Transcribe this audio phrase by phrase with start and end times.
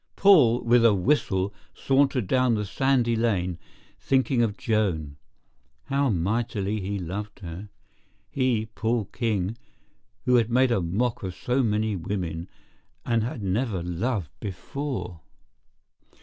[0.15, 3.59] Paul, with a whistle, sauntered down the sandy lane,
[3.99, 5.17] thinking of Joan.
[5.83, 9.57] How mightily he loved her—he, Paul King,
[10.25, 12.49] who had made a mock of so many women
[13.05, 15.21] and had never loved before!